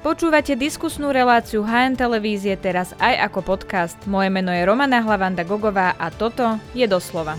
[0.00, 4.00] Počúvate diskusnú reláciu HN Televízie teraz aj ako podcast.
[4.08, 7.36] Moje meno je Romana Hlavanda Gogová a toto je doslova.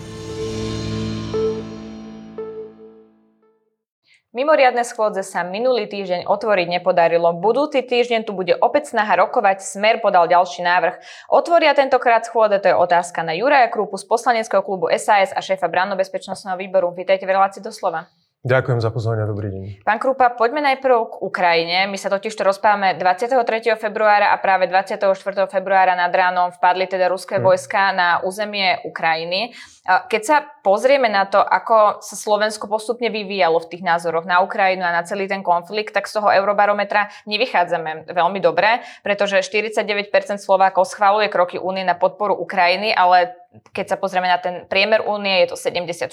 [4.30, 7.34] Mimoriadne schôdze sa minulý týždeň otvoriť nepodarilo.
[7.34, 9.66] Budúci týždeň tu bude opäť snaha rokovať.
[9.66, 11.02] Smer podal ďalší návrh.
[11.34, 15.66] Otvoria tentokrát schôdze, to je otázka na Juraja Krúpu z poslaneckého klubu SAS a šéfa
[15.66, 16.94] Branno-bezpečnostného výboru.
[16.94, 18.06] Vítajte v relácii doslova.
[18.42, 19.64] Ďakujem za pozvanie, dobrý deň.
[19.86, 21.86] Pán Krupa, poďme najprv k Ukrajine.
[21.86, 23.38] My sa totiž to rozprávame 23.
[23.78, 24.98] februára a práve 24.
[25.46, 27.46] februára nad ránom vpadli teda ruské hmm.
[27.46, 29.54] vojska na územie Ukrajiny.
[29.86, 34.90] Keď sa pozrieme na to, ako sa Slovensko postupne vyvíjalo v tých názoroch na Ukrajinu
[34.90, 40.10] a na celý ten konflikt, tak z toho eurobarometra nevychádzame veľmi dobre, pretože 49%
[40.42, 45.44] Slovákov schváluje kroky únie na podporu Ukrajiny, ale keď sa pozrieme na ten priemer únie,
[45.44, 46.08] je to 74%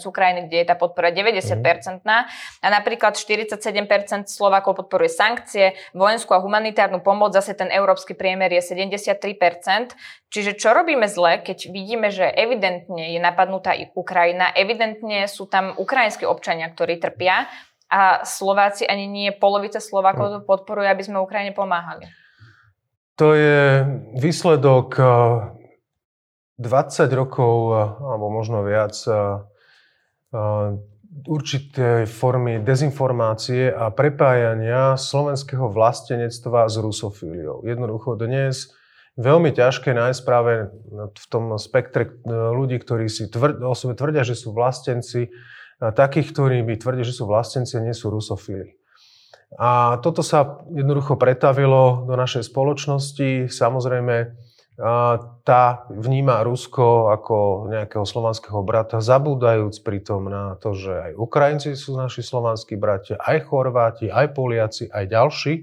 [0.00, 2.00] z Ukrajiny, kde je tá podpora 90%.
[2.00, 2.24] Mm.
[2.64, 8.64] A napríklad 47% Slovákov podporuje sankcie, vojenskú a humanitárnu pomoc, zase ten európsky priemer je
[8.64, 9.92] 73%.
[10.32, 15.76] Čiže čo robíme zle, keď vidíme, že evidentne je napadnutá i Ukrajina, evidentne sú tam
[15.76, 17.52] ukrajinskí občania, ktorí trpia
[17.92, 22.08] a Slováci ani nie polovice Slovákov to podporujú, aby sme Ukrajine pomáhali.
[23.20, 23.84] To je
[24.16, 24.96] výsledok
[26.58, 27.54] 20 rokov,
[28.00, 28.92] alebo možno viac,
[31.28, 37.60] určité formy dezinformácie a prepájania slovenského vlastenectva s rusofíliou.
[37.68, 38.72] Jednoducho dnes
[39.20, 40.72] veľmi ťažké nájsť práve
[41.12, 45.28] v tom spektre ľudí, ktorí si tvrd, o sebe tvrdia, že sú vlastenci,
[45.82, 48.80] takých, ktorí by tvrdia, že sú vlastenci a nie sú rusofíli.
[49.60, 53.52] A toto sa jednoducho pretavilo do našej spoločnosti.
[53.52, 54.32] Samozrejme,
[55.44, 61.92] tá vníma Rusko ako nejakého slovanského brata, zabúdajúc pritom na to, že aj Ukrajinci sú
[61.92, 65.54] naši slovanskí bratia, aj Chorváti, aj Poliaci, aj ďalší.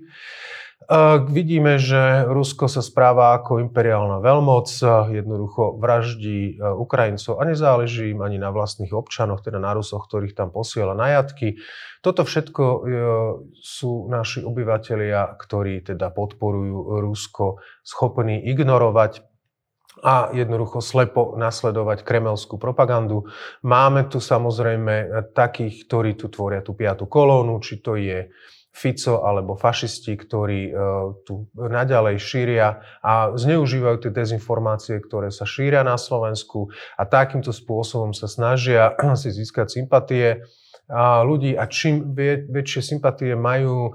[1.30, 4.74] Vidíme, že Rusko sa správa ako imperiálna veľmoc,
[5.14, 10.34] jednoducho vraždí e, Ukrajincov a nezáleží im ani na vlastných občanoch, teda na Rusoch, ktorých
[10.34, 11.62] tam posiela na jatky.
[12.02, 12.80] Toto všetko e,
[13.54, 19.30] sú naši obyvateľia, ktorí teda podporujú Rusko, schopní ignorovať
[20.02, 23.30] a jednoducho slepo nasledovať kremelskú propagandu.
[23.62, 28.26] Máme tu samozrejme takých, ktorí tu tvoria tú piatu kolónu, či to je
[28.80, 35.84] Fico alebo fašisti, ktorí uh, tu naďalej šíria a zneužívajú tie dezinformácie, ktoré sa šíria
[35.84, 40.48] na Slovensku a takýmto spôsobom sa snažia si získať sympatie
[41.24, 42.18] ľudí a čím
[42.50, 43.94] väčšie sympatie majú,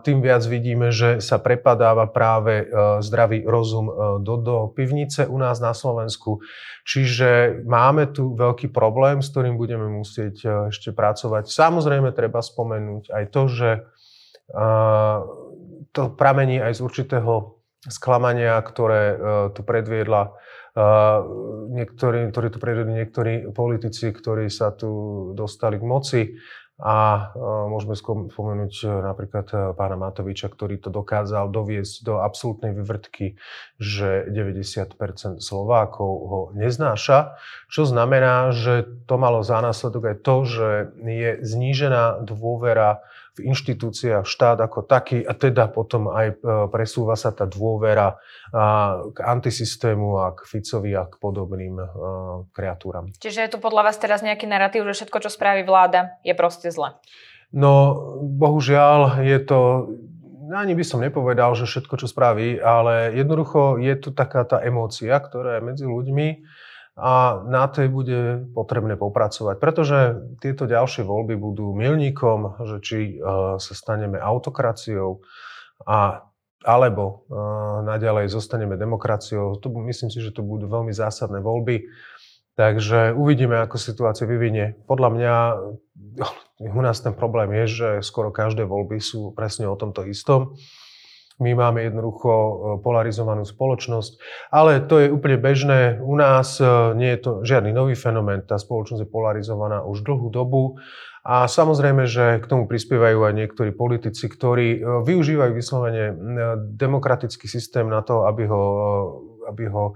[0.00, 2.66] tým viac vidíme, že sa prepadáva práve e,
[3.00, 6.44] zdravý rozum e, do, do pivnice u nás na Slovensku.
[6.84, 11.48] Čiže máme tu veľký problém, s ktorým budeme musieť e, ešte pracovať.
[11.48, 13.70] Samozrejme, treba spomenúť aj to, že
[15.90, 19.18] to pramení aj z určitého sklamania, ktoré
[19.58, 20.38] tu predviedla
[21.72, 26.22] niektorí, ktorí tu prejdú niektorí politici, ktorí sa tu dostali k moci.
[26.76, 27.32] A
[27.72, 33.40] môžeme spomenúť napríklad e, pána Matoviča, ktorý to dokázal doviesť do absolútnej vyvrtky,
[33.80, 37.40] že 90% Slovákov ho neznáša,
[37.72, 40.68] čo znamená, že to malo za následok aj to, že
[41.00, 43.00] je znížená dôvera
[43.36, 46.34] v inštitúciách, štát ako taký a teda potom aj e,
[46.72, 48.16] presúva sa tá dôvera
[49.12, 51.86] k antisystému a k Ficovi a k podobným e,
[52.56, 53.12] kreatúram.
[53.20, 56.72] Čiže je tu podľa vás teraz nejaký narratív, že všetko, čo spraví vláda, je proste
[56.72, 56.96] zle?
[57.52, 59.58] No, bohužiaľ je to
[60.46, 65.18] ani by som nepovedal, že všetko, čo spraví, ale jednoducho je tu taká tá emócia,
[65.18, 66.28] ktorá je medzi ľuďmi
[66.96, 69.98] a na tej bude potrebné popracovať, pretože
[70.40, 75.20] tieto ďalšie voľby budú milníkom, že či uh, sa staneme autokraciou
[75.84, 76.24] a
[76.66, 79.60] alebo uh, naďalej zostaneme demokraciou.
[79.60, 81.86] To, myslím si, že to budú veľmi zásadné voľby.
[82.56, 84.74] Takže uvidíme, ako situácia vyvinie.
[84.88, 85.34] Podľa mňa
[86.64, 90.56] u nás ten problém je, že skoro každé voľby sú presne o tomto istom.
[91.36, 94.12] My máme jednoducho e, polarizovanú spoločnosť,
[94.48, 96.00] ale to je úplne bežné.
[96.00, 96.64] U nás e,
[96.96, 100.80] nie je to žiadny nový fenomén, tá spoločnosť je polarizovaná už dlhú dobu
[101.28, 106.16] a samozrejme, že k tomu prispievajú aj niektorí politici, ktorí e, využívajú vyslovene
[106.72, 108.64] demokratický systém na to, aby ho,
[109.52, 109.92] aby ho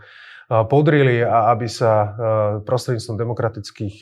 [0.50, 2.10] podrili a aby sa
[2.66, 3.96] prostredníctvom demokratických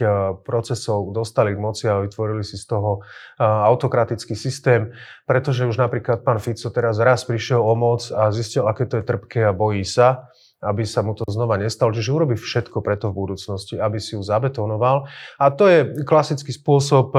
[0.49, 3.05] procesov dostali k moci a vytvorili si z toho
[3.39, 4.89] autokratický systém,
[5.29, 9.05] pretože už napríklad pán Fico teraz raz prišiel o moc a zistil, aké to je
[9.05, 11.95] trpké a bojí sa aby sa mu to znova nestalo.
[11.95, 15.07] Čiže urobí všetko preto v budúcnosti, aby si ju zabetonoval.
[15.39, 17.15] A to je klasický spôsob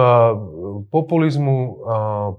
[0.88, 1.76] populizmu, eh,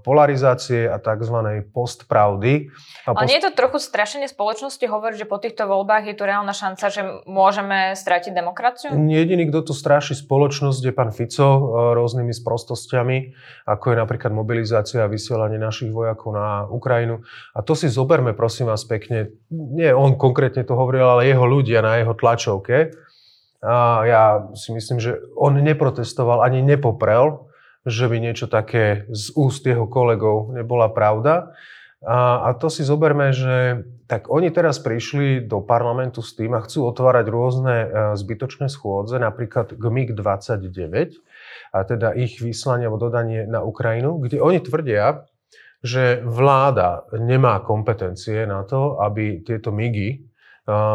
[0.00, 1.66] polarizácie a tzv.
[1.74, 2.72] postpravdy.
[3.04, 3.18] A post...
[3.20, 6.56] Ale nie je to trochu strašenie spoločnosti hovoriť, že po týchto voľbách je tu reálna
[6.56, 8.96] šanca, že môžeme stratiť demokraciu?
[8.96, 11.60] Jediný, kto tu straší spoločnosť, je pán Fico eh,
[12.00, 13.36] rôznymi sprostostiami,
[13.68, 17.20] ako je napríklad mobilizácia a vysielanie našich vojakov na Ukrajinu.
[17.52, 19.34] A to si zoberme, prosím vás pekne.
[19.50, 22.94] Nie on konkrétne to hovoril, ale jeho ľudia na jeho tlačovke.
[23.60, 24.22] A ja
[24.56, 27.49] si myslím, že on neprotestoval ani nepoprel,
[27.88, 31.56] že by niečo také z úst jeho kolegov nebola pravda.
[32.00, 36.64] A, a to si zoberme, že tak oni teraz prišli do parlamentu s tým a
[36.64, 40.80] chcú otvárať rôzne e, zbytočné schôdze, napríklad k MiG-29,
[41.70, 45.28] a teda ich vyslanie alebo dodanie na Ukrajinu, kde oni tvrdia,
[45.84, 50.30] že vláda nemá kompetencie na to, aby tieto MIGy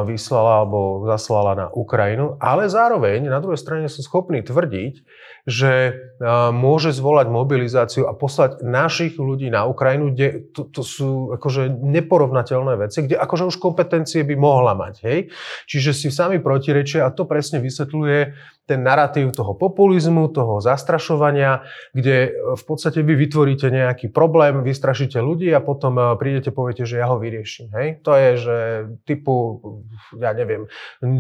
[0.06, 4.94] vyslala alebo zaslala na Ukrajinu, ale zároveň na druhej strane sú schopní tvrdiť,
[5.46, 5.94] že
[6.50, 12.74] môže zvolať mobilizáciu a poslať našich ľudí na Ukrajinu, kde to, to sú akože neporovnateľné
[12.82, 14.96] veci, kde akože už kompetencie by mohla mať.
[15.06, 15.20] Hej?
[15.70, 18.20] Čiže si sami protirečia a to presne vysvetľuje
[18.66, 21.62] ten narratív toho populizmu, toho zastrašovania,
[21.94, 27.14] kde v podstate vy vytvoríte nejaký problém, vystrašíte ľudí a potom prídete, poviete, že ja
[27.14, 27.70] ho vyrieším.
[27.78, 27.88] Hej?
[28.02, 28.58] To je, že
[29.06, 29.62] typu,
[30.18, 30.66] ja neviem,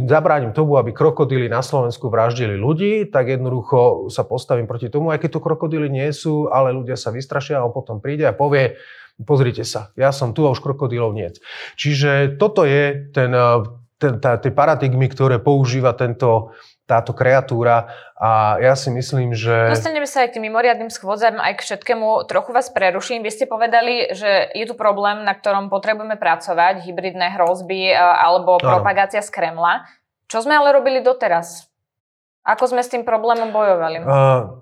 [0.09, 5.19] zabránim tomu, aby krokodíly na Slovensku vraždili ľudí, tak jednoducho sa postavím proti tomu, aj
[5.19, 8.79] keď tu krokodíly nie sú, ale ľudia sa vystrašia a on potom príde a povie,
[9.27, 11.27] pozrite sa, ja som tu a už krokodílov nie.
[11.75, 13.35] Čiže toto je ten,
[13.99, 19.73] ten, tá, tie paradigmy, ktoré používa tento, táto kreatúra a ja si myslím, že...
[19.73, 22.29] Dostaneme sa aj k tým mimoriadným schôdzam, aj k všetkému.
[22.29, 23.25] Trochu vás preruším.
[23.25, 29.25] Vy ste povedali, že je tu problém, na ktorom potrebujeme pracovať, hybridné hrozby alebo propagácia
[29.25, 29.89] z Kremla.
[30.29, 31.69] Čo sme ale robili doteraz?
[32.45, 34.05] Ako sme s tým problémom bojovali?
[34.05, 34.61] Uh,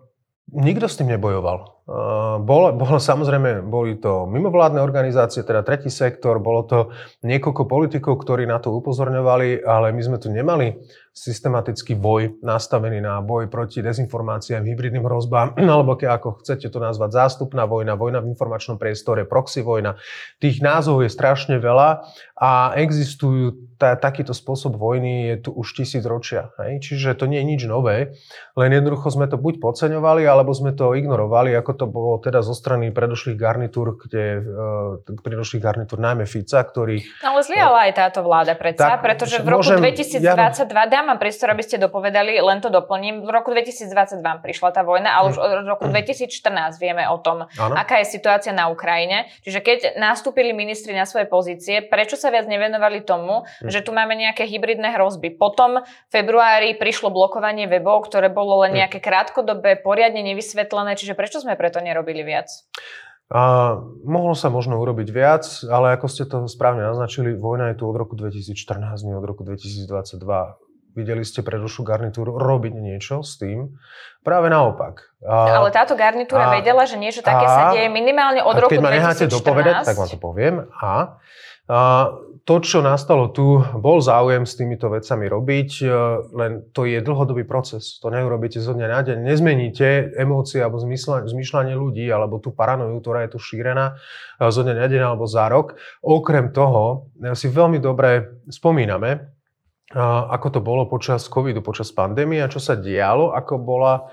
[0.55, 1.83] nikto s tým nebojoval.
[1.83, 6.79] Uh, bolo, bolo, samozrejme, boli to mimovládne organizácie, teda tretí sektor, bolo to
[7.27, 10.79] niekoľko politikov, ktorí na to upozorňovali, ale my sme tu nemali
[11.13, 17.13] systematický boj nastavený na boj proti dezinformáciám, hybridným hrozbám, alebo ke, ako chcete to nazvať,
[17.13, 20.01] zástupná vojna, vojna v informačnom priestore, proxy vojna.
[20.41, 22.01] Tých názvov je strašne veľa
[22.33, 26.49] a existujú, tá, takýto spôsob vojny je tu už tisíc ročia.
[26.57, 26.81] Hej?
[26.81, 28.17] Čiže to nie je nič nové,
[28.57, 32.57] len jednoducho sme to buď podceňovali, alebo sme to ignorovali, ako to bolo teda zo
[32.57, 37.05] strany predošlých garnitúr, kde, uh, predošlých garnitúr najmä Fica, ktorý...
[37.21, 41.19] No ale zliala aj táto vláda predsa, tak, pretože v roku môžem, 2022 ja vám
[41.19, 43.23] priestor, aby ste dopovedali, len to doplním.
[43.23, 46.29] V roku 2020 vám prišla tá vojna, ale už od roku 2014
[46.77, 47.73] vieme o tom, ano.
[47.75, 49.27] aká je situácia na Ukrajine.
[49.43, 53.69] Čiže keď nastúpili ministri na svoje pozície, prečo sa viac nevenovali tomu, hm.
[53.71, 55.33] že tu máme nejaké hybridné hrozby?
[55.35, 58.77] Potom v februári prišlo blokovanie webov, ktoré bolo len hm.
[58.85, 62.49] nejaké krátkodobé, poriadne nevysvetlené, čiže prečo sme preto nerobili viac?
[63.33, 63.73] A
[64.05, 67.97] mohlo sa možno urobiť viac, ale ako ste to správne naznačili, vojna je tu od
[67.97, 68.53] roku 2014,
[69.09, 69.89] nie od roku 2022.
[70.93, 73.73] Videli ste predošlú garnitúru robiť niečo s tým?
[74.21, 75.09] Práve naopak.
[75.25, 78.77] A, Ale táto garnitúra a, vedela, že niečo také a, sa deje minimálne od roku
[78.77, 78.77] 2014.
[78.77, 80.55] Keď ma necháte dopovedať, tak vám to poviem.
[80.77, 80.93] A,
[81.65, 81.79] a
[82.43, 85.87] to, čo nastalo tu, bol záujem s týmito vecami robiť, e,
[86.35, 88.03] len to je dlhodobý proces.
[88.03, 89.17] To neurobíte zo dňa na deň.
[89.23, 90.83] Nezmeníte emócie alebo
[91.23, 95.23] zmýšľanie ľudí alebo tú paranoju, ktorá je tu šírená e, zo dňa na deň alebo
[95.23, 95.79] za rok.
[96.03, 99.32] Okrem toho e, si veľmi dobre spomíname,
[99.97, 104.09] ako to bolo počas covidu, počas pandémie a čo sa dialo, ako bola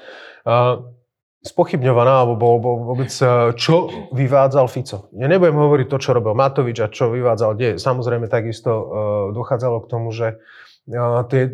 [1.41, 3.09] spochybňovaná, alebo bol, bol vôbec,
[3.57, 3.77] čo
[4.13, 5.09] vyvádzal Fico.
[5.17, 7.69] Ja nebudem hovoriť to, čo robil Matovič a čo vyvádzal kde.
[7.81, 8.71] Samozrejme, takisto
[9.33, 10.37] dochádzalo k tomu, že
[11.33, 11.49] tie,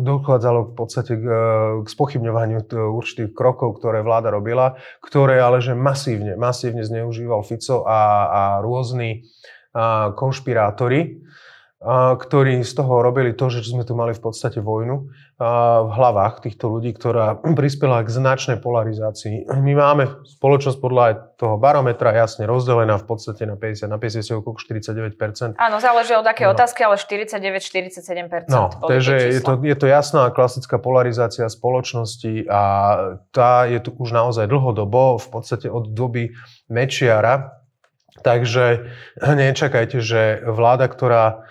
[0.00, 1.24] dochádzalo v podstate k,
[1.84, 2.64] k spochybňovaniu
[2.96, 8.00] určitých krokov, ktoré vláda robila, ktoré ale že masívne, masívne zneužíval Fico a,
[8.32, 9.28] a rôzni
[9.76, 11.20] a konšpirátori
[11.94, 15.06] ktorí z toho robili to, že sme tu mali v podstate vojnu
[15.86, 19.46] v hlavách týchto ľudí, ktorá prispela k značnej polarizácii.
[19.62, 24.42] My máme spoločnosť podľa aj toho barometra jasne rozdelená v podstate na 50, na 50
[24.42, 25.54] okolo 49%.
[25.60, 26.58] Áno, záleží od aké no.
[26.58, 28.50] otázky, ale 49-47%.
[28.50, 32.62] No, takže je to, je to jasná klasická polarizácia spoločnosti a
[33.30, 36.34] tá je tu už naozaj dlhodobo, v podstate od doby
[36.66, 37.62] Mečiara,
[38.16, 38.88] Takže
[39.20, 41.46] nečakajte, že vláda, ktorá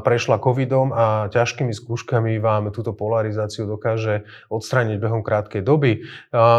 [0.00, 6.08] prešla covidom a ťažkými skúškami vám túto polarizáciu dokáže odstrániť behom krátkej doby.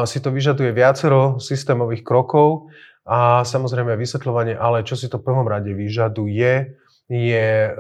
[0.06, 2.70] Si to vyžaduje viacero systémových krokov
[3.02, 6.78] a samozrejme vysvetľovanie, ale čo si to v prvom rade vyžaduje,
[7.12, 7.76] je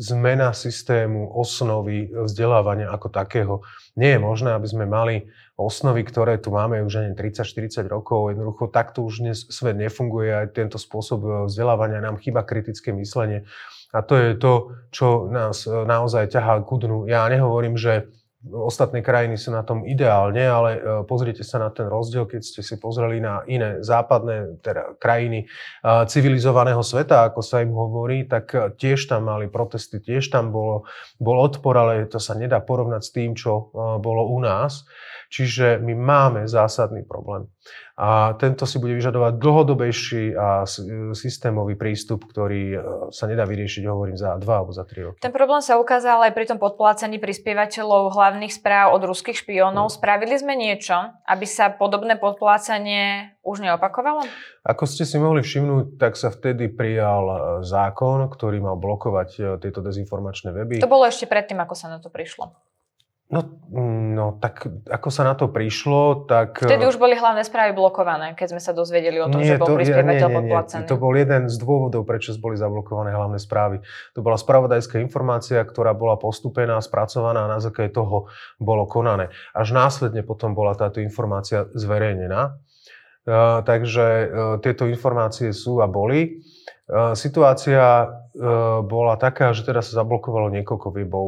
[0.00, 3.54] zmena systému osnovy vzdelávania ako takého.
[3.92, 5.28] Nie je možné, aby sme mali
[5.60, 8.32] osnovy, ktoré tu máme už ani 30-40 rokov.
[8.32, 12.00] Jednoducho takto už dnes svet nefunguje aj tento spôsob vzdelávania.
[12.00, 13.44] Nám chýba kritické myslenie.
[13.92, 17.04] A to je to, čo nás naozaj ťahá ku dnu.
[17.04, 18.08] Ja nehovorím, že
[18.44, 22.60] Ostatné krajiny sú na tom ideálne, ale e, pozrite sa na ten rozdiel, keď ste
[22.60, 28.52] si pozreli na iné západné teda krajiny e, civilizovaného sveta, ako sa im hovorí, tak
[28.52, 30.84] e, tiež tam mali protesty, tiež tam bolo,
[31.16, 33.72] bol odpor, ale to sa nedá porovnať s tým, čo
[34.04, 34.84] bolo u nás.
[35.32, 37.48] Čiže my máme zásadný problém.
[37.94, 40.66] A tento si bude vyžadovať dlhodobejší a
[41.14, 42.78] systémový prístup, ktorý e,
[43.14, 45.22] sa nedá vyriešiť, hovorím, za dva alebo za tri roky.
[45.22, 49.86] Ten problém sa ukázal aj pri tom podplácaní prispievateľov hlavných správ od ruských špiónov.
[49.86, 49.94] No.
[49.94, 54.26] Spravili sme niečo, aby sa podobné podplácanie už neopakovalo?
[54.66, 59.42] Ako ste si mohli všimnúť, tak sa vtedy prijal e, zákon, ktorý mal blokovať e,
[59.62, 60.82] tieto dezinformačné weby.
[60.82, 62.73] To bolo ešte predtým, ako sa na to prišlo.
[63.34, 63.42] No,
[64.14, 66.62] no, tak ako sa na to prišlo, tak...
[66.62, 69.74] Vtedy už boli hlavné správy blokované, keď sme sa dozvedeli o tom, nie, že bol
[69.74, 70.82] to, prispievateľ nie, nie, podplacený.
[70.86, 73.82] Nie, to bol jeden z dôvodov, prečo boli zablokované hlavné správy.
[74.14, 78.30] To bola spravodajská informácia, ktorá bola postupená, spracovaná a na základe toho
[78.62, 79.34] bolo konané.
[79.50, 82.54] Až následne potom bola táto informácia zverejnená.
[83.24, 84.26] Uh, takže uh,
[84.62, 86.44] tieto informácie sú a boli.
[86.84, 88.12] Uh, situácia
[88.82, 91.26] bola taká, že teda sa zablokovalo niekoľko webov.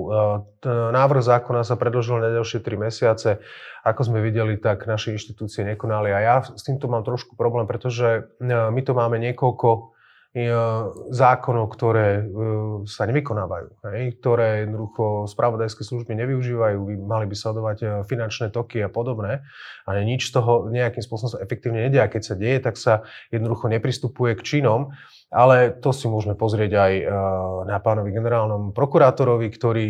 [0.67, 3.39] Návrh zákona sa predložil na ďalšie 3 mesiace.
[3.87, 6.11] Ako sme videli, tak naše inštitúcie nekonali.
[6.11, 9.95] A ja s týmto mám trošku problém, pretože my to máme niekoľko
[11.17, 12.29] zákonov, ktoré
[12.85, 16.77] sa nevykonávajú, hej, ktoré jednoducho spravodajské služby nevyužívajú,
[17.09, 19.49] mali by sledovať finančné toky a podobné,
[19.89, 22.05] ale nič z toho nejakým spôsobom sa efektívne nedie.
[22.05, 24.93] A keď sa deje, tak sa jednoducho nepristupuje k činom.
[25.33, 26.93] Ale to si môžeme pozrieť aj
[27.67, 29.89] na pánovi generálnom prokurátorovi, ktorý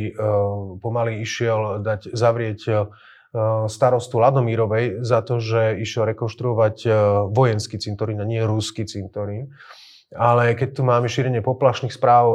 [0.80, 2.88] pomaly išiel dať zavrieť
[3.68, 6.88] starostu Ladomírovej za to, že išiel rekonštruovať
[7.36, 9.52] vojenský cintorín a nie rúsky cintorín.
[10.14, 12.26] Ale keď tu máme šírenie poplašných správ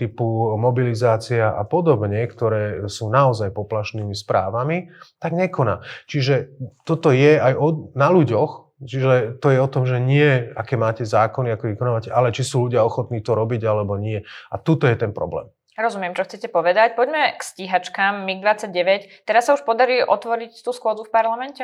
[0.00, 4.88] typu mobilizácia a podobne, ktoré sú naozaj poplašnými správami,
[5.20, 5.84] tak nekoná.
[6.08, 6.56] Čiže
[6.88, 7.60] toto je aj
[7.92, 10.24] na ľuďoch, Čiže to je o tom, že nie,
[10.56, 14.24] aké máte zákony, ako vykonávate, ale či sú ľudia ochotní to robiť alebo nie.
[14.48, 15.52] A tuto je ten problém.
[15.76, 16.96] Rozumiem, čo chcete povedať.
[16.96, 19.28] Poďme k stíhačkám MiG-29.
[19.28, 21.62] Teraz sa už podarí otvoriť tú schôdzu v parlamente?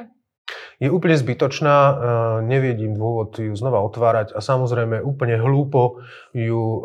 [0.78, 1.94] Je úplne zbytočná, e,
[2.46, 6.04] nevidím dôvod ju znova otvárať a samozrejme úplne hlúpo
[6.36, 6.80] ju e,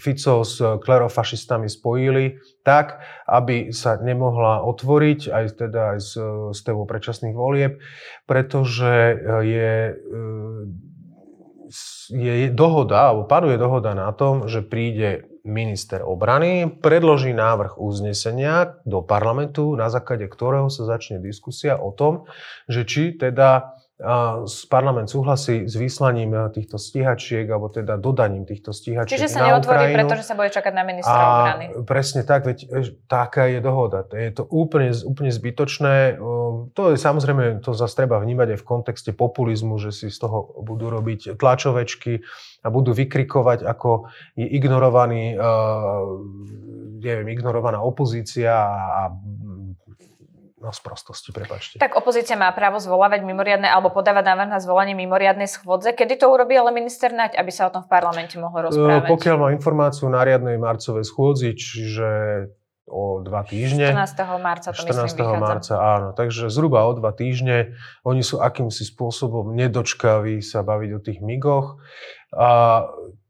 [0.00, 6.12] Fico s klerofašistami spojili tak, aby sa nemohla otvoriť aj teda aj s,
[6.52, 7.78] s témou predčasných volieb,
[8.26, 9.94] pretože je
[12.14, 19.00] je dohoda, alebo paduje dohoda na tom, že príde minister obrany, predloží návrh uznesenia do
[19.00, 22.26] parlamentu, na základe ktorého sa začne diskusia o tom,
[22.66, 23.78] že či teda
[24.68, 29.88] parlament súhlasí s vyslaním e, týchto stíhačiek, alebo teda dodaním týchto stíhačiek Čiže sa neotvorí,
[29.88, 29.96] Ukrajinu.
[30.04, 31.64] pretože sa bude čakať na ministra a obrany.
[31.88, 34.04] Presne tak, veď e, taká je dohoda.
[34.12, 36.20] Je to úplne, úplne zbytočné.
[36.76, 40.60] To je samozrejme, to zase treba vnímať aj v kontexte populizmu, že si z toho
[40.60, 42.20] budú robiť tlačovečky
[42.60, 46.02] a budú vykrikovať, ako je ignorovaný, uh,
[46.98, 49.14] neviem, ignorovaná opozícia a
[50.56, 51.76] No z prostosti, prepačte.
[51.76, 55.92] Tak opozícia má právo zvolávať mimoriadne alebo podávať návrh na zvolanie mimoriadnej schôdze.
[55.92, 59.04] Kedy to urobí ale minister Naď, aby sa o tom v parlamente mohol rozprávať?
[59.04, 62.08] Pokiaľ má informáciu na riadnej marcovej schôdzi, čiže
[62.88, 63.90] o dva týždne.
[63.92, 64.40] 14.
[64.40, 65.12] marca to 14.
[65.12, 66.08] myslím marca, áno.
[66.14, 67.74] Takže zhruba o dva týždne.
[68.06, 71.82] Oni sú akýmsi spôsobom nedočkaví sa baviť o tých migoch.
[72.32, 72.80] A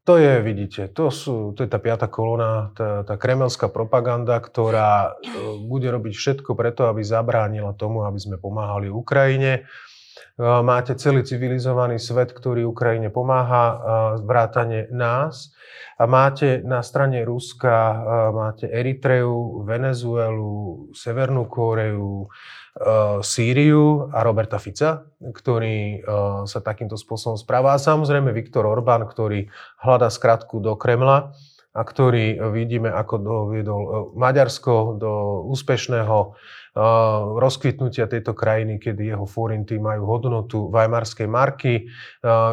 [0.06, 5.18] to je, vidíte, to, sú, to je tá piata kolona, tá, tá kremelská propaganda, ktorá
[5.18, 9.52] e, bude robiť všetko preto, aby zabránila tomu, aby sme pomáhali Ukrajine.
[9.58, 13.76] E, máte celý civilizovaný svet, ktorý Ukrajine pomáha, e,
[14.22, 15.50] vrátane nás.
[15.98, 22.28] A máte na strane Ruska, máte Eritreu, Venezuelu, Severnú Kóreu,
[23.25, 26.02] Sýriu a Roberta Fica, ktorý eh,
[26.45, 27.73] sa takýmto spôsobom správa.
[27.73, 29.49] A samozrejme Viktor Orbán, ktorý
[29.80, 31.33] hľadá skratku do Kremla
[31.76, 35.12] a ktorý vidíme, ako doviedol eh, Maďarsko do
[35.49, 36.37] úspešného
[37.40, 41.88] rozkvitnutia tejto krajiny, kedy jeho forinty majú hodnotu vajmarskej marky,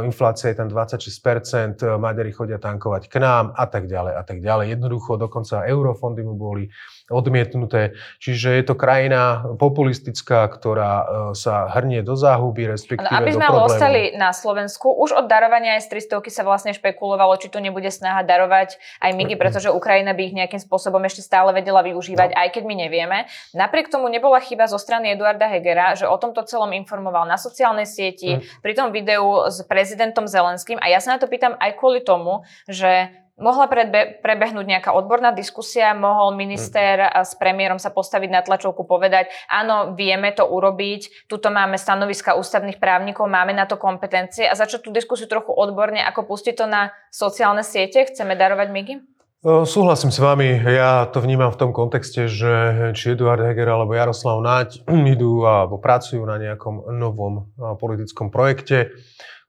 [0.08, 4.80] inflácia je tam 26%, Maďari chodia tankovať k nám a tak ďalej a tak ďalej.
[4.80, 6.72] Jednoducho dokonca eurofondy mu boli
[7.12, 8.00] odmietnuté.
[8.24, 11.05] Čiže je to krajina populistická, ktorá e,
[11.36, 15.75] sa hrnie do záhuby, respektíve ano, aby sme ale ostali na Slovensku, už od darovania
[15.75, 20.15] aj z 300 sa vlastne špekulovalo, či tu nebude snaha darovať aj MIGI, pretože Ukrajina
[20.15, 22.38] by ich nejakým spôsobom ešte stále vedela využívať, no.
[22.39, 23.17] aj keď my nevieme.
[23.51, 27.86] Napriek tomu nebola chyba zo strany Eduarda Hegera, že o tomto celom informoval na sociálnej
[27.86, 28.63] sieti, mm.
[28.63, 30.79] pri tom videu s prezidentom Zelenským.
[30.79, 35.33] A ja sa na to pýtam aj kvôli tomu, že Mohla predbe- prebehnúť nejaká odborná
[35.33, 41.49] diskusia, mohol minister s premiérom sa postaviť na tlačovku, povedať, áno, vieme to urobiť, tuto
[41.49, 44.45] máme stanoviska ústavných právnikov, máme na to kompetencie.
[44.45, 48.95] A začať tú diskusiu trochu odborne, ako pustiť to na sociálne siete, chceme darovať MIGI?
[49.43, 52.53] Súhlasím s vami, ja to vnímam v tom kontexte, že
[52.93, 54.85] či Eduard Heger alebo Jaroslav Naď
[55.17, 57.49] idú alebo pracujú na nejakom novom
[57.81, 58.93] politickom projekte,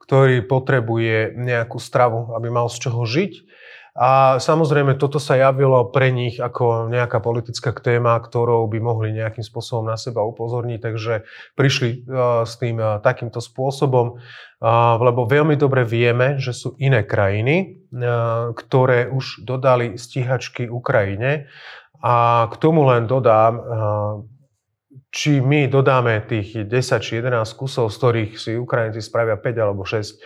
[0.01, 3.33] ktorý potrebuje nejakú stravu, aby mal z čoho žiť
[3.95, 9.47] a samozrejme, toto sa javilo pre nich ako nejaká politická téma, ktorou by mohli nejakým
[9.47, 11.23] spôsobom na seba upozorniť, takže
[11.55, 17.07] prišli uh, s tým uh, takýmto spôsobom, uh, lebo veľmi dobre vieme, že sú iné
[17.07, 17.87] krajiny,
[18.59, 21.47] ktoré už dodali stíhačky Ukrajine.
[22.03, 23.55] A k tomu len dodám,
[25.15, 29.87] či my dodáme tých 10 či 11 kusov, z ktorých si Ukrajinci spravia 5 alebo
[29.87, 30.19] 6,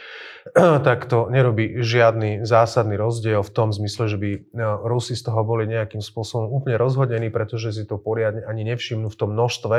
[0.86, 4.40] tak to nerobí žiadny zásadný rozdiel v tom zmysle, že by e,
[4.86, 9.16] Rusi z toho boli nejakým spôsobom úplne rozhodení, pretože si to poriadne ani nevšimnú v
[9.18, 9.76] tom množstve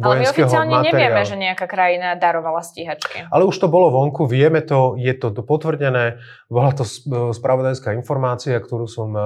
[0.00, 0.88] Ale my oficiálne materiálu.
[0.88, 3.28] nevieme, že nejaká krajina darovala stíhačky.
[3.28, 6.22] Ale už to bolo vonku, vieme to, je to potvrdené.
[6.48, 9.20] Bola to e, spravodajská informácia, ktorú som e,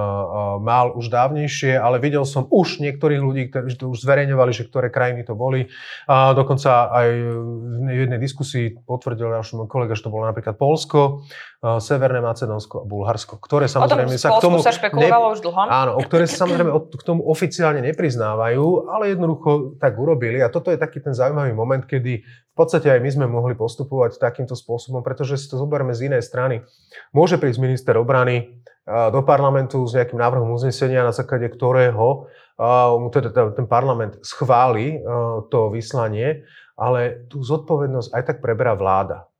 [0.59, 4.91] mal už dávnejšie, ale videl som už niektorých ľudí, ktorí to už zverejňovali, že ktoré
[4.91, 5.71] krajiny to boli.
[6.11, 7.09] A dokonca aj
[7.87, 11.23] v jednej diskusii potvrdil náš kolega, že to bolo napríklad Polsko, Polsko,
[11.63, 14.59] Severné Macedónsko a Bulharsko, ktoré samozrejme sa k tomu...
[14.59, 15.59] sa špekulovalo ne, už dlho.
[15.63, 20.43] Áno, o ktoré sa samozrejme k tomu oficiálne nepriznávajú, ale jednoducho tak urobili.
[20.43, 24.19] A toto je taký ten zaujímavý moment, kedy v podstate aj my sme mohli postupovať
[24.19, 26.67] takýmto spôsobom, pretože si to zoberme z inej strany.
[27.15, 32.27] Môže prísť minister obrany do parlamentu s nejakým návrhom uznesenia, na základe ktorého
[33.15, 34.99] teda ten parlament schváli
[35.47, 36.43] to vyslanie,
[36.75, 39.31] ale tú zodpovednosť aj tak preberá vláda.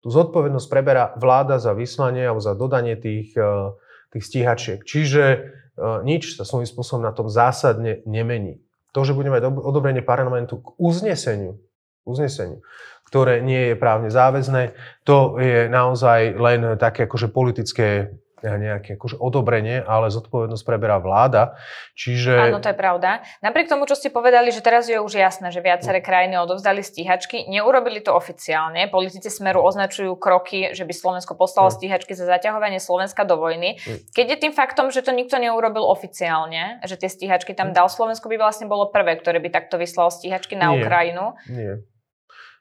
[0.00, 3.76] Tú zodpovednosť preberá vláda za vyslanie alebo za dodanie tých, eh,
[4.12, 4.80] tých stíhačiek.
[4.80, 8.60] Čiže eh, nič sa svojím spôsobom na tom zásadne nemení.
[8.90, 11.62] To, že budeme mať odobrenie parlamentu k uzneseniu,
[12.02, 12.58] uzneseniu,
[13.06, 14.74] ktoré nie je právne záväzné,
[15.06, 21.58] to je naozaj len také akože politické nejaké akože odobrenie, ale zodpovednosť preberá vláda.
[21.98, 22.50] Čiže...
[22.50, 23.20] Áno, to je pravda.
[23.44, 27.48] Napriek tomu, čo ste povedali, že teraz je už jasné, že viaceré krajiny odovzdali stíhačky,
[27.50, 28.88] neurobili to oficiálne.
[28.88, 31.76] Politici Smeru označujú kroky, že by Slovensko poslalo mm.
[31.76, 33.80] stíhačky za zaťahovanie Slovenska do vojny.
[33.80, 33.98] Mm.
[34.14, 38.28] Keď je tým faktom, že to nikto neurobil oficiálne, že tie stíhačky tam dal, Slovensko
[38.28, 40.84] by vlastne bolo prvé, ktoré by takto vyslalo stíhačky na Nie.
[40.84, 41.34] Ukrajinu.
[41.48, 41.82] Nie.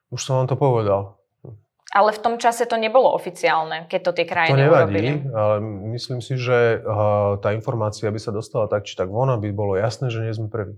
[0.09, 1.18] Už som vám to povedal.
[1.89, 5.11] Ale v tom čase to nebolo oficiálne, keď to tie krajiny to nevadí, urobili.
[5.33, 5.55] ale
[5.97, 6.85] myslím si, že
[7.41, 10.53] tá informácia by sa dostala tak, či tak von, aby bolo jasné, že nie sme
[10.53, 10.77] prví.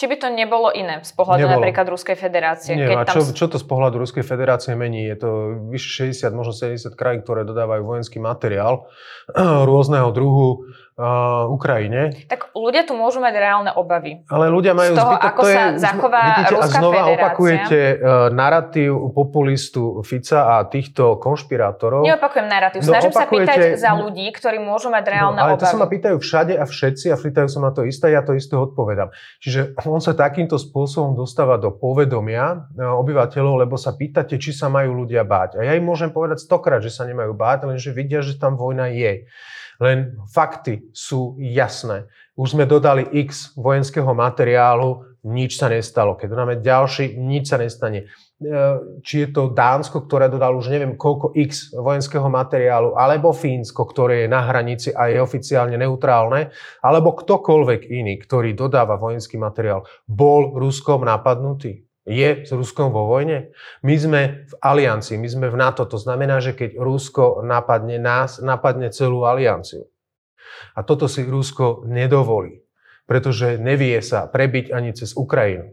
[0.00, 1.60] Či by to nebolo iné z pohľadu nebolo.
[1.60, 2.72] napríklad Ruskej federácie?
[2.72, 3.36] Nie, keď a čo, tam...
[3.36, 5.04] čo to z pohľadu Ruskej federácie mení?
[5.04, 5.30] Je to
[5.68, 8.88] vyše 60, možno 70 krajín, ktoré dodávajú vojenský materiál
[9.68, 10.64] rôzneho druhu
[11.00, 12.12] uh, Ukrajine.
[12.28, 14.20] Tak ľudia tu môžu mať reálne obavy.
[14.28, 17.00] Ale ľudia majú z toho, zbytok, ako to sa je, zachová vidíte, Ruská A znova
[17.00, 17.16] federácia.
[17.16, 22.04] opakujete uh, narratív populistu Fica a týchto konšpirátorov.
[22.04, 22.84] Neopakujem narratív.
[22.84, 23.48] No, Snažím opakujete...
[23.48, 25.64] sa pýtať za ľudí, ktorí môžu mať reálne no, ale obavy.
[25.64, 28.20] Ale to sa ma pýtajú všade a všetci a pýtajú sa ma to isté, ja
[28.20, 29.08] to isté odpovedám.
[29.40, 35.06] Čiže on sa takýmto spôsobom dostáva do povedomia obyvateľov, lebo sa pýtate, či sa majú
[35.06, 35.62] ľudia báť.
[35.62, 38.90] A ja im môžem povedať stokrát, že sa nemajú báť, lenže vidia, že tam vojna
[38.90, 39.24] je.
[39.80, 42.04] Len fakty sú jasné.
[42.36, 46.16] Už sme dodali x vojenského materiálu, nič sa nestalo.
[46.16, 48.08] Keď dodáme ďalší, nič sa nestane.
[48.40, 48.52] E,
[49.04, 54.24] či je to Dánsko, ktoré dodalo už neviem koľko x vojenského materiálu, alebo Fínsko, ktoré
[54.24, 60.56] je na hranici a je oficiálne neutrálne, alebo ktokoľvek iný, ktorý dodáva vojenský materiál, bol
[60.56, 63.54] Ruskom napadnutý je s Ruskom vo vojne?
[63.86, 64.20] My sme
[64.50, 65.86] v aliancii, my sme v NATO.
[65.86, 69.86] To znamená, že keď Rusko napadne nás, napadne celú alianciu.
[70.74, 72.66] A toto si Rusko nedovolí,
[73.06, 75.70] pretože nevie sa prebiť ani cez Ukrajinu.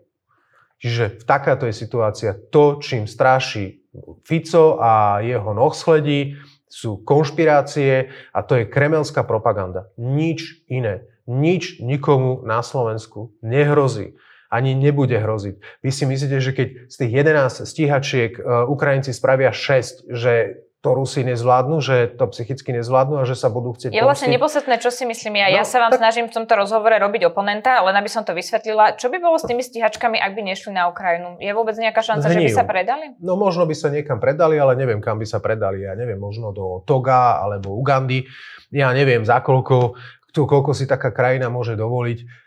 [0.78, 2.38] Čiže v takáto je situácia.
[2.54, 3.82] To, čím stráši
[4.21, 9.89] Fico a jeho nohsledí, sú konšpirácie a to je kremelská propaganda.
[9.97, 11.08] Nič iné.
[11.26, 14.15] Nič nikomu na Slovensku nehrozí.
[14.47, 15.83] Ani nebude hroziť.
[15.83, 20.93] Vy si myslíte, že keď z tých 11 stíhačiek uh, Ukrajinci spravia 6, že to
[20.93, 24.88] Rusi nezvládnu, že to psychicky nezvládnu a že sa budú chcieť Je vlastne nepodstatné, čo
[24.93, 25.51] si myslím ja.
[25.51, 25.99] No, ja sa vám tak...
[25.99, 28.93] snažím v tomto rozhovore robiť oponenta, len aby som to vysvetlila.
[28.95, 31.41] Čo by bolo s tými stíhačkami, ak by nešli na Ukrajinu?
[31.41, 32.39] Je vôbec nejaká šanca, Zhnijú.
[32.39, 33.05] že by sa predali?
[33.17, 35.81] No možno by sa niekam predali, ale neviem, kam by sa predali.
[35.81, 38.29] Ja neviem, možno do Toga alebo Ugandy.
[38.69, 39.97] Ja neviem, za koľko,
[40.31, 42.46] koľko si taká krajina môže dovoliť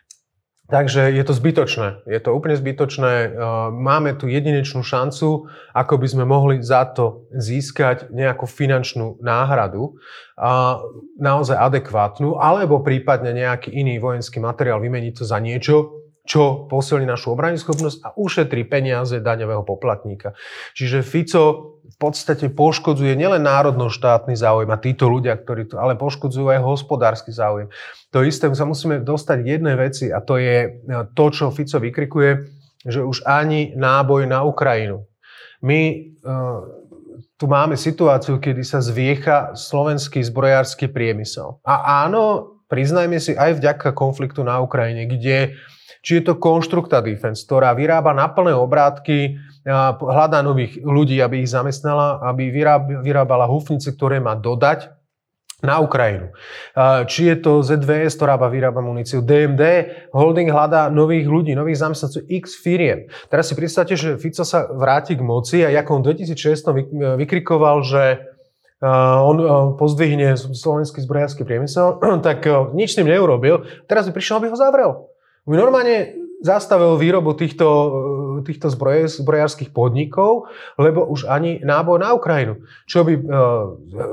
[0.70, 2.06] Takže je to zbytočné.
[2.06, 3.34] Je to úplne zbytočné.
[3.74, 9.98] Máme tu jedinečnú šancu, ako by sme mohli za to získať nejakú finančnú náhradu,
[11.18, 17.32] naozaj adekvátnu, alebo prípadne nejaký iný vojenský materiál vymeniť to za niečo, čo posilní našu
[17.32, 20.36] obrany schopnosť a ušetrí peniaze daňového poplatníka.
[20.76, 26.46] Čiže Fico v podstate poškodzuje nielen národno-štátny záujem a títo ľudia, ktorí to, ale poškodzujú
[26.52, 27.72] aj hospodársky záujem.
[28.14, 30.68] To isté sa musíme dostať k jednej veci a to je e,
[31.16, 32.30] to, čo Fico vykrikuje,
[32.84, 35.04] že už ani náboj na Ukrajinu.
[35.60, 36.64] My uh,
[37.36, 41.60] tu máme situáciu, kedy sa zviecha slovenský zbrojársky priemysel.
[41.64, 45.56] A áno, priznajme si, aj vďaka konfliktu na Ukrajine, kde
[46.00, 49.36] či je to Constructa Defense, ktorá vyrába na plné obrátky,
[50.00, 52.48] hľadá nových ľudí, aby ich zamestnala, aby
[53.04, 54.88] vyrábala hufnice, ktoré má dodať
[55.60, 56.32] na Ukrajinu.
[57.04, 59.60] Či je to ZVS, ktorá vyrába muníciu, DMD,
[60.16, 63.12] holding hľadá nových ľudí, nových zamestnancov, x firiem.
[63.28, 67.84] Teraz si predstavte, že Fico sa vráti k moci a ako on v 2006 vykrikoval,
[67.84, 68.24] že
[69.20, 69.36] on
[69.76, 73.68] pozdvihne slovenský zbrojársky priemysel, tak nič s tým neurobil.
[73.84, 75.12] Teraz by prišiel, aby ho zavrel
[75.46, 77.68] by normálne zastavil výrobu týchto,
[78.48, 80.48] týchto zbroje, zbrojárských podnikov,
[80.80, 82.64] lebo už ani náboj na Ukrajinu.
[82.88, 83.22] Čo by e,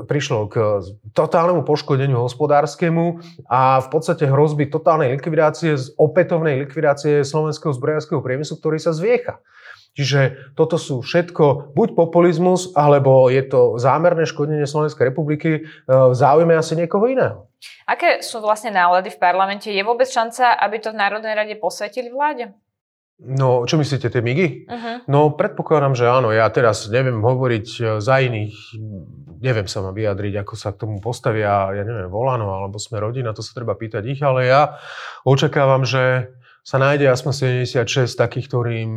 [0.04, 0.84] prišlo k
[1.16, 8.76] totálnemu poškodeniu hospodárskemu a v podstate hrozby totálnej likvidácie, opätovnej likvidácie slovenského zbrojárskeho priemyslu, ktorý
[8.76, 9.40] sa zviecha.
[9.98, 16.14] Čiže toto sú všetko buď populizmus, alebo je to zámerné škodenie Slovenskej republiky e, v
[16.14, 17.50] záujme asi niekoho iného.
[17.82, 19.74] Aké sú vlastne nálady v parlamente?
[19.74, 22.54] Je vôbec šanca, aby to v Národnej rade posvetili vláde?
[23.18, 24.70] No, čo myslíte, tie migy?
[24.70, 25.02] Uh-huh.
[25.10, 26.30] No, predpokladám, že áno.
[26.30, 28.54] Ja teraz neviem hovoriť e, za iných,
[29.42, 33.34] neviem sa ma vyjadriť, ako sa k tomu postavia, ja neviem, Volano alebo sme rodina,
[33.34, 34.78] to sa treba pýtať ich, ale ja
[35.26, 36.30] očakávam, že
[36.68, 38.90] sa nájde aspoň 76 takých, ktorým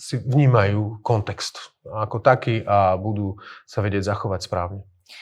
[0.00, 3.36] si vnímajú kontext ako taký a budú
[3.68, 4.80] sa vedieť zachovať správne.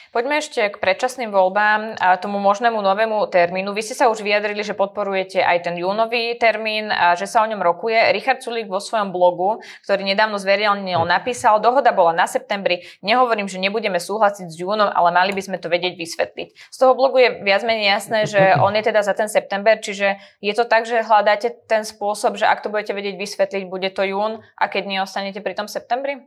[0.09, 3.71] Poďme ešte k predčasným voľbám a tomu možnému novému termínu.
[3.77, 7.49] Vy ste sa už vyjadrili, že podporujete aj ten júnový termín a že sa o
[7.49, 8.11] ňom rokuje.
[8.15, 12.83] Richard Sulík vo svojom blogu, ktorý nedávno zverejnil, napísal, dohoda bola na septembri.
[13.05, 16.47] Nehovorím, že nebudeme súhlasiť s júnom, ale mali by sme to vedieť vysvetliť.
[16.73, 20.17] Z toho blogu je viac menej jasné, že on je teda za ten september, čiže
[20.41, 24.01] je to tak, že hľadáte ten spôsob, že ak to budete vedieť vysvetliť, bude to
[24.03, 26.25] jún a keď neostanete pri tom septembri?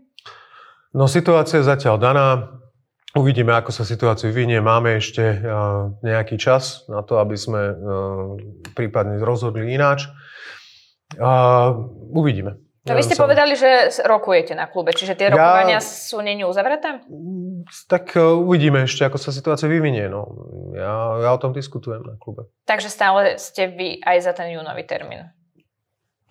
[0.92, 2.29] No situácia je zatiaľ daná.
[3.12, 4.64] Uvidíme, ako sa situácia vyvinie.
[4.64, 7.77] Máme ešte uh, nejaký čas na to, aby sme uh,
[8.72, 10.09] prípadne rozhodli ináč.
[12.09, 12.57] Uvidíme.
[12.88, 13.29] No vy ste som...
[13.29, 15.85] povedali, že rokujete na klube, čiže tie rokovania ja...
[15.85, 17.05] sú není uzavreté?
[17.87, 20.09] Tak uh, uvidíme ešte, ako sa situácia vyvinie.
[20.09, 20.27] No.
[20.72, 22.48] Ja, ja o tom diskutujem na klube.
[22.64, 25.29] Takže stále ste vy aj za ten júnový termín?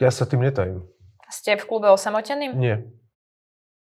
[0.01, 0.81] Ja sa tým netajím.
[1.29, 2.51] Ste v klube osamotení?
[2.57, 2.83] Nie.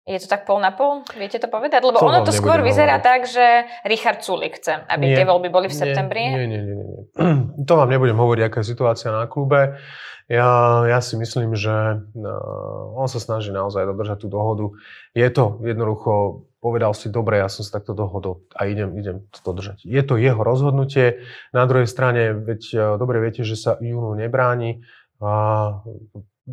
[0.10, 1.06] Je to tak pol na pol?
[1.14, 1.86] Viete to povedať?
[1.86, 3.06] Lebo to ono to skôr vyzerá hovoriť.
[3.06, 3.46] tak, že
[3.86, 6.26] Richard Sulik chce, aby nie, tie voľby boli v septembri.
[6.26, 7.02] Nie, nie, nie, nie, nie.
[7.70, 9.78] To vám nebudem hovoriť, aká je situácia na klube.
[10.26, 14.74] Ja, ja si myslím, že uh, on sa snaží naozaj dodržať tú dohodu.
[15.14, 19.42] Je to jednoducho, povedal si, dobre, ja som sa takto dohodol a idem, idem to
[19.46, 19.86] dodržať.
[19.86, 21.22] Je to jeho rozhodnutie.
[21.54, 24.82] Na druhej strane, veď uh, dobre viete, že sa Júnu nebráni.
[25.22, 25.84] A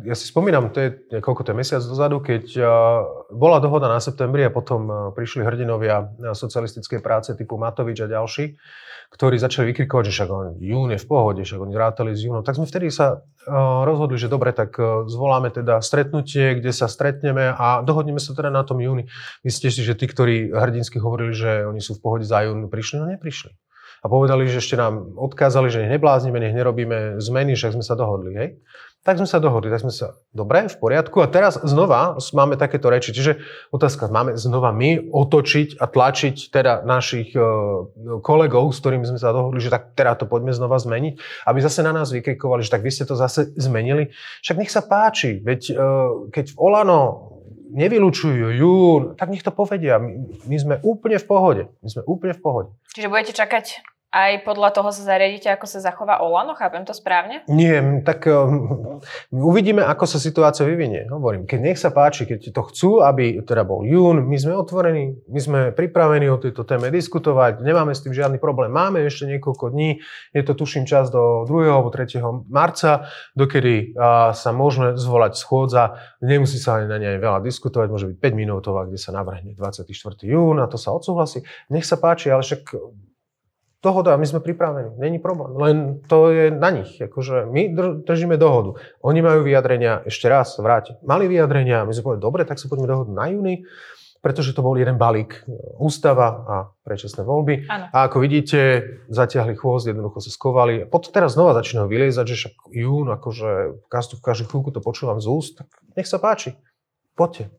[0.05, 0.89] ja si spomínam, to je
[1.21, 2.43] koľko to je mesiac dozadu, keď
[3.33, 8.59] bola dohoda na septembri a potom prišli hrdinovia socialistickej práce typu Matovič a ďalší,
[9.07, 10.29] ktorí začali vykrikovať, že však
[10.59, 12.43] jún je v pohode, však oni rátali s júnom.
[12.43, 13.23] Tak sme vtedy sa
[13.87, 14.75] rozhodli, že dobre, tak
[15.07, 19.07] zvoláme teda stretnutie, kde sa stretneme a dohodneme sa teda na tom júni.
[19.47, 22.95] Myslíte si, že tí, ktorí hrdinsky hovorili, že oni sú v pohode za jún, prišli?
[22.99, 23.55] No neprišli.
[24.01, 27.97] A povedali, že ešte nám odkázali, že nech nebláznime, nech nerobíme zmeny, však sme sa
[27.97, 28.31] dohodli.
[28.37, 28.49] Hej?
[29.07, 31.23] Tak sme sa dohodli, tak sme sa, dobre, v poriadku.
[31.23, 33.15] A teraz znova máme takéto reči.
[33.15, 33.39] Čiže
[33.71, 37.87] otázka, máme znova my otočiť a tlačiť teda našich uh,
[38.19, 41.13] kolegov, s ktorými sme sa dohodli, že tak teraz to poďme znova zmeniť,
[41.47, 44.11] aby zase na nás vykrikovali, že tak vy ste to zase zmenili.
[44.43, 45.77] Však nech sa páči, veď uh,
[46.27, 47.01] keď v Olano
[47.71, 49.99] nevylučujú jún, tak nech to povedia.
[49.99, 50.15] My,
[50.47, 51.63] my sme úplne v pohode.
[51.83, 52.69] My sme úplne v pohode.
[52.95, 56.55] Čiže budete čakať aj podľa toho sa zariadíte, ako sa zachová Olano?
[56.55, 57.43] Chápem to správne?
[57.51, 61.11] Nie, tak um, uvidíme, ako sa situácia vyvinie.
[61.11, 65.19] Hovorím, keď nech sa páči, keď to chcú, aby teda bol jún, my sme otvorení,
[65.27, 68.71] my sme pripravení o tejto téme diskutovať, nemáme s tým žiadny problém.
[68.71, 69.99] Máme ešte niekoľko dní,
[70.31, 71.67] je to tuším čas do 2.
[71.67, 72.07] alebo 3.
[72.47, 78.07] marca, dokedy uh, sa môžeme zvolať schôdza, nemusí sa ani na nej veľa diskutovať, môže
[78.07, 79.83] byť 5 minútová, kde sa navrhne 24.
[80.23, 81.43] jún a to sa odsúhlasí.
[81.67, 82.71] Nech sa páči, ale však
[83.77, 85.53] Dohoda, my sme pripravení, není problém.
[85.53, 85.77] Len
[86.09, 86.97] to je na nich.
[86.97, 88.81] Akože my držíme dohodu.
[89.05, 92.89] Oni majú vyjadrenia, ešte raz vráť, mali vyjadrenia, my sme povedali, dobre, tak sa poďme
[92.89, 93.55] dohodnúť na júni,
[94.17, 95.45] pretože to bol jeden balík
[95.77, 96.55] ústava a
[96.89, 97.69] predčasné voľby.
[97.69, 97.85] Ano.
[97.93, 98.59] A ako vidíte,
[99.13, 100.89] zatiahli chvost, jednoducho sa skovali.
[100.89, 105.29] Potom teraz znova začínajú vyliezať, že však jún, akože v každú chvíľku to počúvam z
[105.29, 106.57] úst, tak nech sa páči.
[107.13, 107.53] Poďte.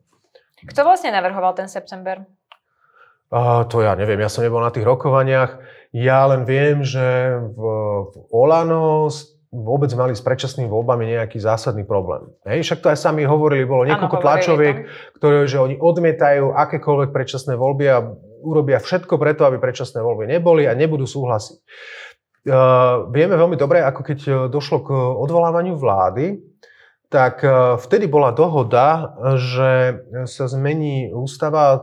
[0.66, 2.26] Kto vlastne navrhoval ten september?
[3.28, 5.60] Uh, to ja neviem, ja som nebol na tých rokovaniach.
[5.96, 7.60] Ja len viem, že v,
[8.12, 9.08] v Olano
[9.48, 12.28] vôbec mali s predčasnými voľbami nejaký zásadný problém.
[12.44, 14.76] Hej, však to aj sami hovorili, bolo niekoľko ano, tlačoviek,
[15.16, 18.04] ktoré, že oni odmietajú akékoľvek predčasné voľby a
[18.44, 21.58] urobia všetko preto, aby predčasné voľby neboli a nebudú súhlasiť.
[22.48, 24.18] Uh, vieme veľmi dobre, ako keď
[24.52, 26.38] došlo k odvolávaniu vlády,
[27.08, 27.48] tak e,
[27.80, 31.78] vtedy bola dohoda, že sa zmení ústava e,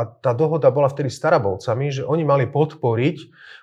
[0.00, 3.16] a tá dohoda bola vtedy starabovcami, že oni mali podporiť,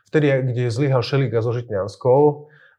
[0.06, 2.22] vtedy, kde zlyhal Šeliga so Žitňanskou,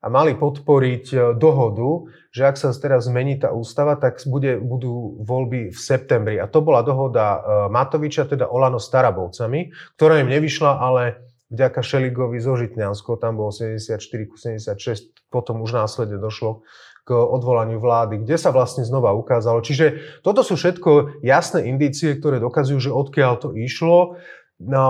[0.01, 5.19] a mali podporiť e, dohodu, že ak sa teraz zmení tá ústava, tak bude, budú
[5.27, 6.38] voľby v septembri.
[6.38, 12.55] A to bola dohoda Matoviča, teda Olano Starabovcami, ktorá im nevyšla, ale vďaka Šeligovi so
[12.55, 16.62] Žitňanskou, tam bolo 74 76, potom už následne došlo
[17.11, 19.66] k odvolaniu vlády, kde sa vlastne znova ukázalo.
[19.66, 24.23] Čiže toto sú všetko jasné indície, ktoré dokazujú, že odkiaľ to išlo.
[24.62, 24.87] No,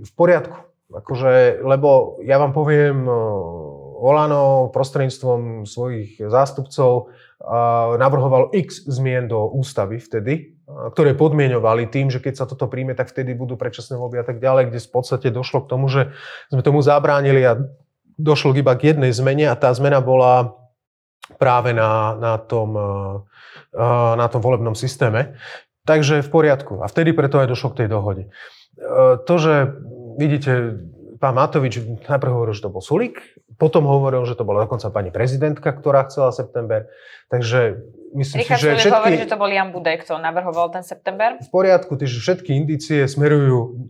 [0.00, 0.64] v poriadku.
[0.88, 3.20] Akože, lebo ja vám poviem, no,
[3.96, 7.12] Olano prostredníctvom svojich zástupcov
[8.00, 13.12] navrhoval x zmien do ústavy vtedy, ktoré podmienovali tým, že keď sa toto príjme, tak
[13.12, 16.16] vtedy budú predčasné voľby a tak ďalej, kde v podstate došlo k tomu, že
[16.48, 17.60] sme tomu zabránili a
[18.16, 20.56] došlo iba k jednej zmene a tá zmena bola
[21.34, 23.14] práve na, na, tom, eh,
[23.74, 25.34] eh, na tom volebnom systéme.
[25.86, 26.82] Takže v poriadku.
[26.82, 28.22] A vtedy preto aj došlo k tej dohode.
[28.26, 29.74] Eh, to, že
[30.18, 30.78] vidíte,
[31.18, 33.18] pán Matovič najprv hovoril, že to bol Sulík,
[33.56, 36.92] potom hovoril, že to bola dokonca pani prezidentka, ktorá chcela september.
[37.32, 37.82] Takže
[38.14, 38.94] myslím Richard si, že všetky...
[38.94, 41.40] hovorí, že to bol Jan Budaj, kto navrhoval ten september.
[41.40, 43.88] V poriadku, takže všetky indície smerujú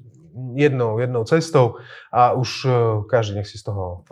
[0.54, 1.80] jednou, jednou cestou
[2.12, 2.68] a už
[3.08, 4.04] každý nech si z toho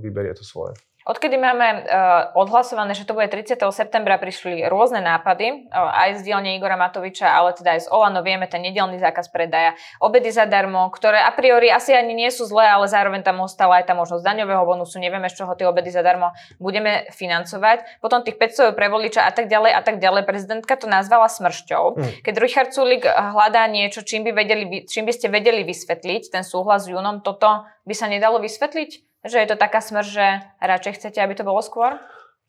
[0.00, 0.78] vyberie to svoje.
[1.02, 3.58] Odkedy máme uh, odhlasované, že to bude 30.
[3.74, 8.22] septembra, prišli rôzne nápady, uh, aj z dielne Igora Matoviča, ale teda aj z Olano,
[8.22, 12.70] vieme, ten nedelný zákaz predaja, obedy zadarmo, ktoré a priori asi ani nie sú zlé,
[12.70, 16.30] ale zároveň tam ostala aj tá možnosť daňového bonusu, nevieme, z čoho tie obedy zadarmo
[16.62, 17.98] budeme financovať.
[17.98, 20.22] Potom tých 500 pre voliča a tak ďalej a tak ďalej.
[20.22, 21.84] Prezidentka to nazvala smršťou.
[21.98, 22.10] Mm.
[22.22, 26.86] Keď Richard Sulik hľadá niečo, čím by, vedeli, čím by ste vedeli vysvetliť ten súhlas
[26.86, 29.11] s Júnom, toto by sa nedalo vysvetliť?
[29.22, 30.26] Že je to taká smrť, že
[30.58, 31.98] radšej chcete, aby to bolo skôr?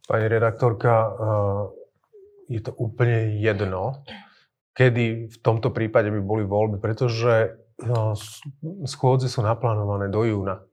[0.09, 1.63] Pani redaktorka, eh,
[2.57, 4.03] je to úplne jedno,
[4.73, 8.13] kedy v tomto prípade by boli voľby, pretože eh,
[8.89, 10.65] schôdze sú naplánované do júna.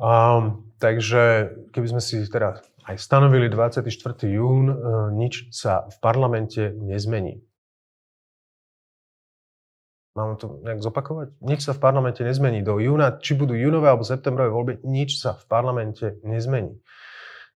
[0.00, 3.84] Um, takže keby sme si teda aj stanovili 24.
[4.32, 7.44] jún, uh, nič sa v parlamente nezmení.
[10.18, 11.38] Mám to nejak zopakovať?
[11.38, 12.66] Nič sa v parlamente nezmení.
[12.66, 16.74] Do júna, či budú júnové alebo septembrové voľby, nič sa v parlamente nezmení.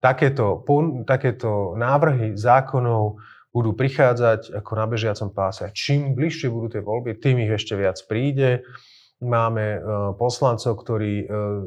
[0.02, 0.64] Takéto,
[1.06, 3.22] takéto návrhy zákonov
[3.54, 5.70] budú prichádzať ako na bežiacom páse.
[5.74, 8.66] Čím bližšie budú tie voľby, tým ich ešte viac príde.
[9.20, 9.82] Máme uh,
[10.16, 11.66] poslancov, ktorí uh,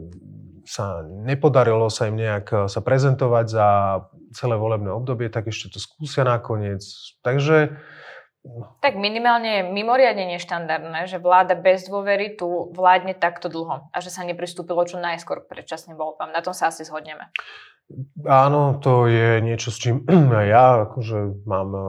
[0.64, 3.68] sa nepodarilo sa im nejak e, sa prezentovať za
[4.32, 6.82] celé volebné obdobie, tak ešte to skúsia nakoniec.
[7.22, 7.78] Takže
[8.84, 14.12] tak minimálne je mimoriadne neštandardné, že vláda bez dôvery tu vládne takto dlho a že
[14.12, 16.36] sa nepristúpilo čo najskôr k predčasným voľbám.
[16.36, 17.32] Na tom sa asi zhodneme.
[18.28, 20.04] Áno, to je niečo, s čím
[20.54, 21.84] ja akože mám, eh,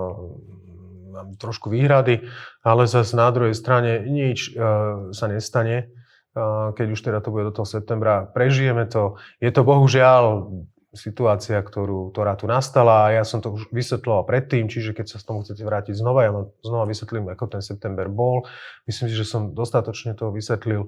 [1.10, 2.22] mám trošku výhrady,
[2.62, 5.86] ale zase na druhej strane nič uh, sa nestane,
[6.34, 8.26] uh, keď už teda to bude do toho septembra.
[8.26, 9.14] Prežijeme to.
[9.38, 10.50] Je to bohužiaľ
[10.94, 15.26] situácia, ktorú, ktorá tu nastala ja som to už vysvetloval predtým, čiže keď sa s
[15.26, 18.46] tomu chcete vrátiť znova, ja vám znova vysvetlím, ako ten september bol.
[18.86, 20.86] Myslím si, že som dostatočne to vysvetlil.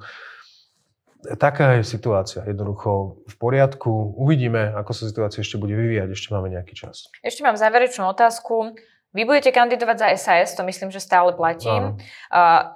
[1.26, 4.14] Taká je situácia, jednoducho v poriadku.
[4.14, 7.10] Uvidíme, ako sa situácia ešte bude vyvíjať, ešte máme nejaký čas.
[7.26, 8.78] Ešte mám záverečnú otázku.
[9.16, 11.72] Vy budete kandidovať za SAS, to myslím, že stále platí.
[11.72, 11.96] Uh,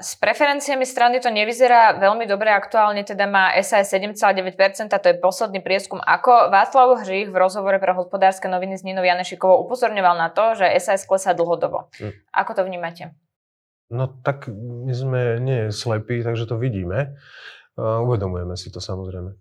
[0.01, 2.49] s preferenciami strany to nevyzerá veľmi dobre.
[2.49, 6.01] Aktuálne teda má SAS 7,9%, to je posledný prieskum.
[6.01, 10.73] Ako Václav Hřích v rozhovore pre hospodárske noviny s Ninou Janešikovou upozorňoval na to, že
[10.81, 11.93] SAS klesá dlhodobo.
[12.01, 12.17] Hmm.
[12.33, 13.13] Ako to vnímate?
[13.93, 17.21] No tak my sme nie slepí, takže to vidíme.
[17.77, 19.37] Uvedomujeme si to samozrejme.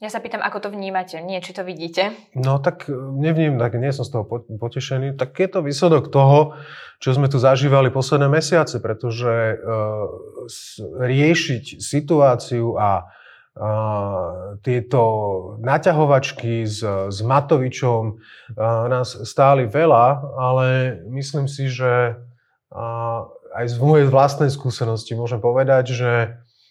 [0.00, 2.16] Ja sa pýtam, ako to vnímate, nie či to vidíte.
[2.32, 4.24] No tak e, nevním, tak nie som z toho
[4.56, 5.12] potešený.
[5.20, 6.56] Tak je to výsledok toho,
[7.04, 10.04] čo sme tu zažívali posledné mesiace, pretože uh,
[11.00, 15.00] riešiť situáciu a uh, tieto
[15.64, 20.66] naťahovačky s, s Matovičom uh, nás stáli veľa, ale
[21.12, 22.20] myslím si, že
[22.72, 26.12] uh, aj z mojej vlastnej skúsenosti môžem povedať, že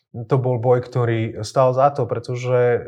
[0.09, 2.79] to bol boj, ktorý stal za to, pretože e,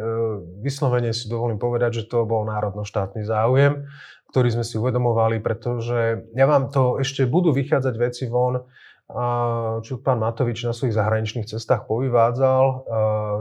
[0.65, 3.86] vyslovene si dovolím povedať, že to bol národno-štátny záujem,
[4.34, 8.65] ktorý sme si uvedomovali, pretože ja vám to ešte budú vychádzať veci von,
[9.84, 12.63] čo pán Matovič na svojich zahraničných cestách povyvádzal.
[12.63, 12.75] E,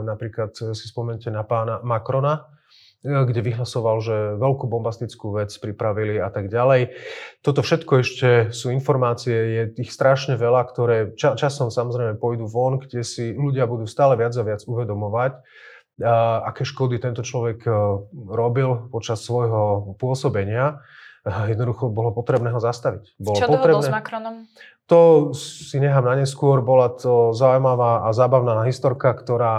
[0.05, 2.60] napríklad si spomente na pána Macrona, E,
[3.01, 6.93] kde vyhlasoval, že veľkú bombastickú vec pripravili a tak ďalej.
[7.41, 12.77] Toto všetko ešte sú informácie, je ich strašne veľa, ktoré ča- časom samozrejme pôjdu von,
[12.77, 15.33] kde si ľudia budú stále viac a viac uvedomovať,
[16.05, 17.71] a, aké škody tento človek e,
[18.29, 20.85] robil počas svojho pôsobenia.
[21.21, 23.13] Jednoducho bolo potrebné ho zastaviť.
[23.21, 23.85] Bolo Čo potrebné...
[23.85, 24.35] s Macronom?
[24.89, 26.65] To si nechám na neskôr.
[26.65, 29.53] Bola to zaujímavá a zábavná historka, ktorá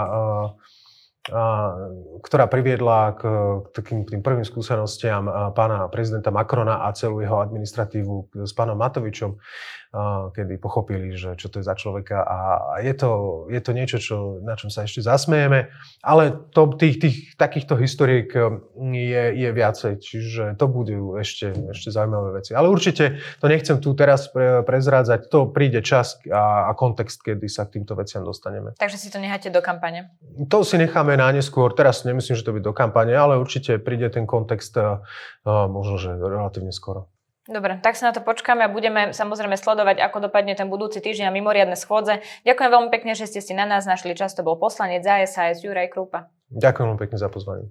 [2.19, 3.21] ktorá priviedla k,
[3.71, 5.23] takým tým prvým skúsenostiam
[5.55, 9.39] pána prezidenta Macrona a celú jeho administratívu s pánom Matovičom,
[10.33, 12.37] kedy pochopili, že čo to je za človeka a
[12.81, 13.11] je to,
[13.45, 15.69] je to niečo, čo, na čom sa ešte zasmejeme,
[16.01, 18.33] ale to, tých, tých takýchto historiek
[18.73, 22.57] je, je viacej, čiže to budú ešte, ešte zaujímavé veci.
[22.57, 27.45] Ale určite to nechcem tu teraz pre, prezrádzať, to príde čas a, a kontext, kedy
[27.45, 28.73] sa k týmto veciam dostaneme.
[28.81, 30.09] Takže si to necháte do kampane?
[30.49, 31.69] To si necháme na neskôr.
[31.77, 34.73] Teraz nemyslím, že to bude do kampane, ale určite príde ten kontext
[35.45, 37.12] možno, že relatívne skoro.
[37.43, 41.27] Dobre, tak sa na to počkáme a budeme samozrejme sledovať, ako dopadne ten budúci týždeň
[41.27, 42.23] a mimoriadne schôdze.
[42.47, 44.31] Ďakujem veľmi pekne, že ste si na nás našli čas.
[44.39, 46.31] To bol poslanec za SAS Juraj Krupa.
[46.55, 47.67] Ďakujem veľmi pekne za pozvanie.